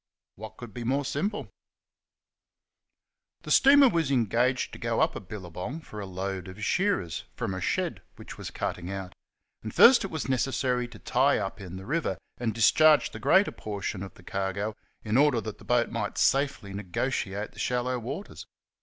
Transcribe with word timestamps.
What 0.33 0.57
could 0.57 0.73
be 0.73 0.83
more 0.83 1.05
simple? 1.05 1.51
The 3.43 3.51
steamer 3.51 3.87
was 3.87 4.09
engaged 4.09 4.73
to 4.73 4.79
go 4.79 4.99
up 4.99 5.15
a 5.15 5.19
billabong 5.19 5.79
for 5.81 5.99
a 5.99 6.07
load 6.07 6.47
of 6.47 6.65
shearers 6.65 7.25
from 7.35 7.53
a 7.53 7.61
shed 7.61 8.01
which 8.15 8.35
was 8.35 8.49
cutting 8.49 8.89
out; 8.89 9.13
and 9.61 9.71
first 9.71 10.03
it 10.03 10.09
was 10.09 10.27
necessary 10.27 10.87
to 10.87 10.97
tie 10.97 11.37
up 11.37 11.61
in 11.61 11.75
the 11.77 11.85
river 11.85 12.17
and 12.39 12.51
discharge 12.51 13.11
the 13.11 13.19
greater 13.19 13.51
portion 13.51 14.01
of 14.01 14.15
the 14.15 14.23
cargo 14.23 14.75
in 15.03 15.17
order 15.17 15.39
that 15.39 15.59
the 15.59 15.63
boat 15.65 15.91
might 15.91 16.17
safely 16.17 16.73
negotiate 16.73 17.51
the 17.51 17.59
shallow 17.59 17.99
waters. 17.99 18.47